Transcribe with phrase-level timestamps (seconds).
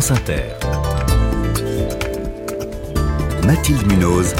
[0.00, 0.12] France.
[3.46, 4.34] Mathilde Munoz.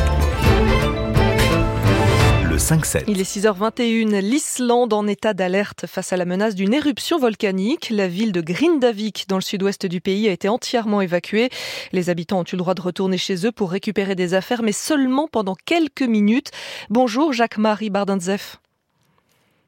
[2.45, 3.05] Le 5-7.
[3.09, 4.21] Il est 6h21.
[4.21, 7.89] L'Islande en état d'alerte face à la menace d'une éruption volcanique.
[7.89, 11.49] La ville de Grindavik, dans le sud-ouest du pays, a été entièrement évacuée.
[11.93, 14.73] Les habitants ont eu le droit de retourner chez eux pour récupérer des affaires, mais
[14.73, 16.51] seulement pendant quelques minutes.
[16.91, 18.59] Bonjour Jacques-Marie Bardenzef.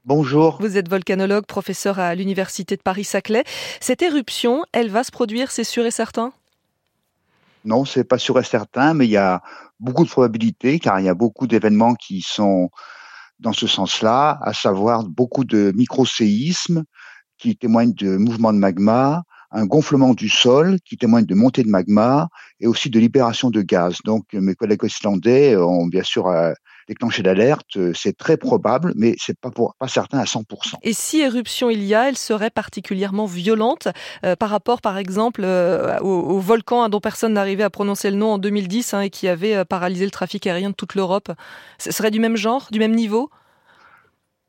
[0.08, 0.56] Bonjour.
[0.62, 3.44] Vous êtes volcanologue, professeur à l'Université de Paris-Saclay.
[3.78, 6.32] Cette éruption, elle va se produire, c'est sûr et certain?
[7.66, 9.42] Non, c'est pas sûr et certain, mais il y a
[9.78, 12.70] beaucoup de probabilités, car il y a beaucoup d'événements qui sont
[13.38, 16.84] dans ce sens-là, à savoir beaucoup de micro-séismes
[17.36, 21.68] qui témoignent de mouvements de magma, un gonflement du sol qui témoigne de montée de
[21.68, 22.30] magma
[22.60, 23.98] et aussi de libération de gaz.
[24.06, 26.32] Donc mes collègues islandais ont bien sûr
[26.88, 27.76] euh, déclenché l'alerte.
[27.76, 30.44] Euh, c'est très probable, mais c'est pas pas certain à 100%.
[30.82, 33.88] Et si éruption il y a, elle serait particulièrement violente
[34.24, 35.44] euh, par rapport, par exemple,
[36.00, 39.64] au, volcan dont personne n'arrivait à prononcer le nom en 2010 hein, et qui avait
[39.64, 41.30] paralysé le trafic aérien de toute l'Europe.
[41.78, 43.30] Ce serait du même genre, du même niveau?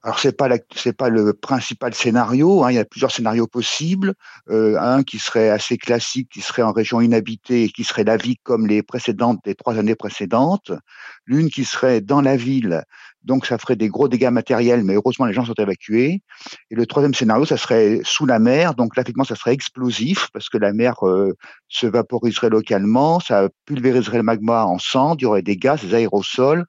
[0.01, 2.63] Alors c'est pas c'est pas le principal scénario.
[2.63, 4.13] Hein, il y a plusieurs scénarios possibles.
[4.49, 8.15] Euh, un qui serait assez classique, qui serait en région inhabitée et qui serait la
[8.15, 10.71] vie comme les précédentes des trois années précédentes.
[11.25, 12.83] L'une qui serait dans la ville,
[13.23, 16.21] donc ça ferait des gros dégâts matériels, mais heureusement les gens sont évacués.
[16.71, 20.47] Et le troisième scénario, ça serait sous la mer, donc là ça serait explosif parce
[20.47, 21.33] que la mer euh,
[21.67, 25.93] se vaporiserait localement, ça pulvériserait le magma en cendres, il y aurait des gaz, des
[25.93, 26.65] aérosols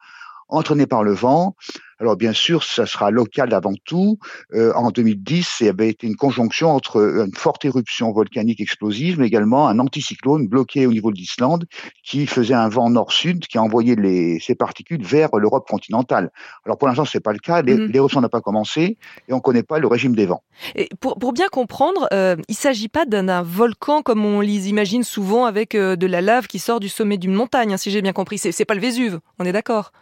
[0.51, 1.55] entraînés par le vent.
[2.01, 4.19] Alors bien sûr, ça sera local avant tout.
[4.55, 8.61] Euh, en 2010, il y avait été une conjonction entre euh, une forte éruption volcanique
[8.61, 11.67] explosive, mais également un anticyclone bloqué au niveau de l'Islande
[12.03, 16.31] qui faisait un vent nord-sud qui a envoyé les, ces particules vers l'Europe continentale.
[16.65, 17.63] Alors pour l'instant, c'est pas le cas.
[17.63, 17.91] Mhm.
[17.93, 18.97] L'éruption n'a pas commencé
[19.29, 20.43] et on connaît pas le régime des vents.
[20.75, 25.03] Et pour, pour bien comprendre, euh, il s'agit pas d'un volcan comme on les imagine
[25.03, 28.01] souvent avec euh, de la lave qui sort du sommet d'une montagne, hein, si j'ai
[28.01, 28.39] bien compris.
[28.39, 29.93] C'est pas le Vésuve, on est d'accord?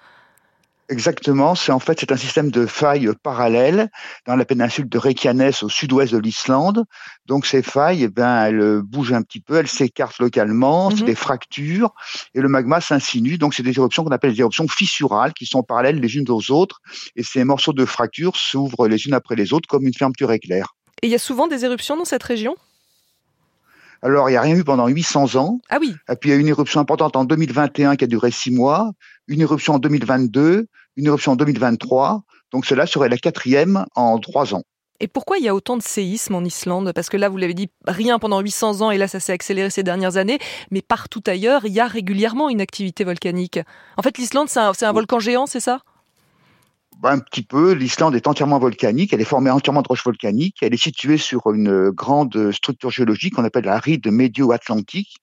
[0.91, 3.91] Exactement, c'est en fait c'est un système de failles parallèles
[4.27, 6.85] dans la péninsule de Reykjanes au sud-ouest de l'Islande.
[7.27, 11.07] Donc ces failles, eh ben, elles bougent un petit peu, elles s'écartent localement, c'est mhm.
[11.07, 11.93] des fractures
[12.35, 13.37] et le magma s'insinue.
[13.37, 16.51] Donc c'est des éruptions qu'on appelle des éruptions fissurales qui sont parallèles les unes aux
[16.51, 16.81] autres
[17.17, 20.75] et ces morceaux de fractures s'ouvrent les unes après les autres comme une fermeture éclair.
[21.03, 22.57] Et il y a souvent des éruptions dans cette région?
[24.03, 25.61] Alors, il n'y a rien eu pendant 800 ans.
[25.69, 25.95] Ah oui.
[26.11, 28.53] Et puis, il y a eu une éruption importante en 2021 qui a duré six
[28.53, 28.93] mois,
[29.27, 30.67] une éruption en 2022,
[30.99, 32.23] une éruption en 2023.
[32.53, 34.63] Donc, cela serait la quatrième en trois ans.
[35.01, 36.93] Et pourquoi il y a autant de séismes en Islande?
[36.93, 39.71] Parce que là, vous l'avez dit, rien pendant 800 ans, et là, ça s'est accéléré
[39.71, 40.41] ces dernières années.
[40.73, 43.61] Mais partout ailleurs, il y a régulièrement une activité volcanique.
[43.97, 45.83] En fait, l'Islande, c'est un, un volcan géant, c'est ça?
[47.05, 47.73] Un petit peu.
[47.73, 49.13] L'Islande est entièrement volcanique.
[49.13, 50.57] Elle est formée entièrement de roches volcaniques.
[50.63, 55.19] Elle est située sur une grande structure géologique qu'on appelle la ride médio-atlantique,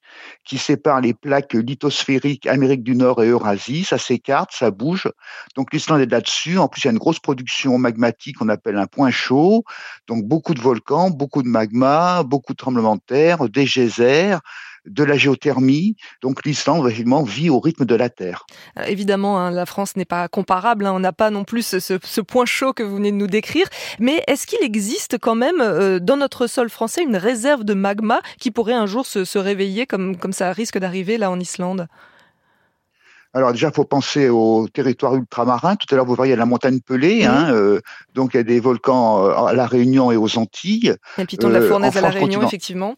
[0.46, 3.84] qui sépare les plaques lithosphériques Amérique du Nord et Eurasie.
[3.84, 5.09] Ça s'écarte, ça bouge.
[5.56, 6.58] Donc l'Islande est là-dessus.
[6.58, 9.63] En plus, il y a une grosse production magmatique qu'on appelle un point chaud.
[10.07, 14.38] Donc beaucoup de volcans, beaucoup de magma, beaucoup de tremblements de terre, des geysers
[14.85, 15.96] de la géothermie.
[16.22, 18.46] Donc l'Islande, évidemment, vit au rythme de la Terre.
[18.79, 20.85] Euh, évidemment, hein, la France n'est pas comparable.
[20.85, 20.94] Hein.
[20.94, 23.68] on n'a pas non plus ce, point chaud que vous venez de nous décrire.
[24.00, 28.19] Mais est-ce qu'il existe quand même euh, dans notre sol français une réserve de magma
[28.40, 31.88] qui pourrait un jour se, réveiller comme, comme ça risque d'arriver là en Islande?
[33.34, 35.75] Alors déjà, il faut penser au territoire ultramarin.
[35.75, 37.25] Tout à l'heure, vous voyez la montagne Pelée.
[37.25, 37.81] Hein, euh,
[38.13, 40.95] donc, il y a des volcans à La Réunion et aux Antilles.
[41.18, 42.95] Et puis, de la Fournaise à La Réunion, effectivement.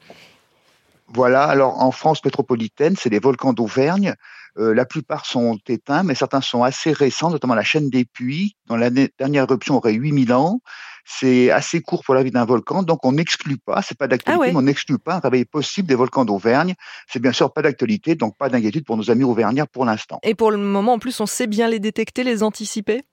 [1.13, 4.13] Voilà, alors en France métropolitaine, c'est les volcans d'Auvergne.
[4.57, 8.55] Euh, la plupart sont éteints, mais certains sont assez récents, notamment la chaîne des Puits,
[8.65, 10.59] dont la dernière éruption aurait 8000 ans.
[11.05, 14.47] C'est assez court pour la vie d'un volcan, donc on n'exclut pas, c'est pas d'actualité,
[14.47, 16.73] ah mais on n'exclut pas un réveil possible des volcans d'Auvergne.
[17.07, 20.19] C'est bien sûr pas d'actualité, donc pas d'inquiétude pour nos amis auvergnats pour l'instant.
[20.23, 23.03] Et pour le moment, en plus, on sait bien les détecter, les anticiper?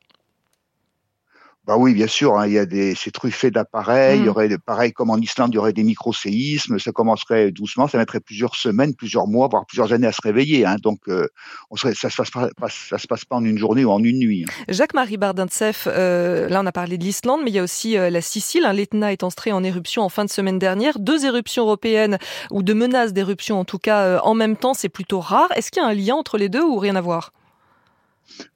[1.66, 4.18] Bah oui, bien sûr, hein, il y a des, c'est truffé d'appareils.
[4.18, 4.28] Il y mmh.
[4.28, 6.78] aurait, pareil comme en Islande, il y aurait des micro-séismes.
[6.78, 10.66] Ça commencerait doucement, ça mettrait plusieurs semaines, plusieurs mois, voire plusieurs années à se réveiller.
[10.66, 11.26] Hein, donc, euh,
[11.70, 14.04] on serait, ça se passe pas, ça se passe pas en une journée ou en
[14.04, 14.44] une nuit.
[14.46, 14.64] Hein.
[14.68, 18.10] Jacques-Marie Bardintseff, euh, là on a parlé de l'Islande, mais il y a aussi euh,
[18.10, 18.66] la Sicile.
[18.66, 20.98] Hein, L'Etna est entré en éruption en fin de semaine dernière.
[20.98, 22.18] Deux éruptions européennes
[22.50, 25.48] ou de menaces d'éruption, en tout cas euh, en même temps, c'est plutôt rare.
[25.56, 27.32] Est-ce qu'il y a un lien entre les deux ou rien à voir?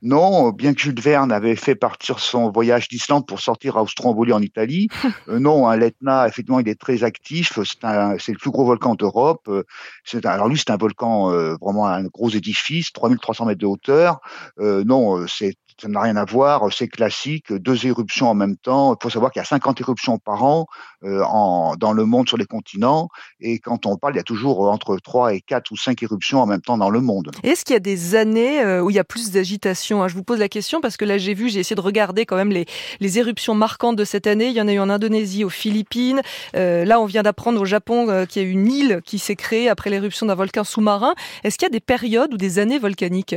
[0.02, 4.32] Non, bien que Jules Verne avait fait partir son voyage d'Islande pour sortir à Ostromboli
[4.32, 4.88] en Italie,
[5.28, 7.58] euh, non, hein, l'Etna, effectivement, il est très actif.
[7.62, 9.48] C'est le plus gros volcan d'Europe.
[9.48, 9.64] Euh,
[10.24, 14.20] alors lui, c'est un volcan euh, vraiment un gros édifice, 3300 mètres de hauteur.
[14.58, 18.94] non, c'est ça n'a rien à voir, c'est classique, deux éruptions en même temps.
[18.94, 20.66] Il faut savoir qu'il y a 50 éruptions par an
[21.04, 23.08] euh, en, dans le monde sur les continents,
[23.40, 26.40] et quand on parle, il y a toujours entre 3 et 4 ou 5 éruptions
[26.40, 27.30] en même temps dans le monde.
[27.42, 30.08] Est-ce qu'il y a des années euh, où il y a plus d'agitation hein?
[30.08, 32.36] Je vous pose la question parce que là j'ai vu, j'ai essayé de regarder quand
[32.36, 32.66] même les,
[33.00, 34.48] les éruptions marquantes de cette année.
[34.48, 36.22] Il y en a eu en Indonésie, aux Philippines.
[36.56, 39.36] Euh, là, on vient d'apprendre au Japon euh, qu'il y a une île qui s'est
[39.36, 41.14] créée après l'éruption d'un volcan sous-marin.
[41.44, 43.36] Est-ce qu'il y a des périodes ou des années volcaniques?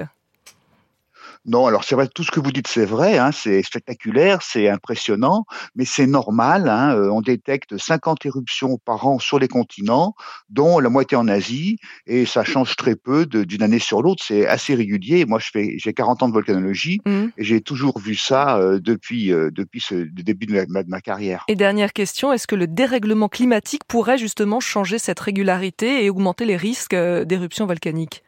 [1.45, 4.69] Non, alors c'est vrai, tout ce que vous dites, c'est vrai, hein, c'est spectaculaire, c'est
[4.69, 5.45] impressionnant,
[5.75, 6.69] mais c'est normal.
[6.69, 10.13] Hein, euh, on détecte 50 éruptions par an sur les continents,
[10.49, 14.23] dont la moitié en Asie, et ça change très peu d'une année sur l'autre.
[14.23, 15.25] C'est assez régulier.
[15.25, 17.25] Moi, je fais, j'ai 40 ans de volcanologie, mmh.
[17.37, 20.89] et j'ai toujours vu ça euh, depuis euh, depuis ce, le début de ma, de
[20.89, 21.43] ma carrière.
[21.47, 26.45] Et dernière question, est-ce que le dérèglement climatique pourrait justement changer cette régularité et augmenter
[26.45, 28.23] les risques d'éruptions volcaniques?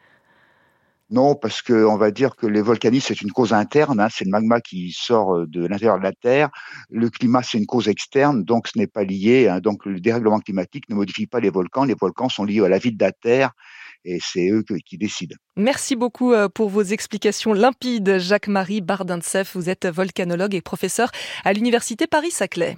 [1.14, 4.24] Non, parce que on va dire que les volcanismes c'est une cause interne, hein, c'est
[4.24, 6.50] le magma qui sort euh, de l'intérieur de la Terre.
[6.90, 9.46] Le climat c'est une cause externe, donc ce n'est pas lié.
[9.48, 11.84] Hein, donc le dérèglement climatique ne modifie pas les volcans.
[11.84, 13.52] Les volcans sont liés à la vie de la Terre
[14.04, 15.36] et c'est eux qui décident.
[15.56, 19.54] Merci beaucoup euh, pour vos explications limpides, Jacques-Marie Bardintseff.
[19.54, 21.12] Vous êtes volcanologue et professeur
[21.44, 22.76] à l'université Paris-Saclay.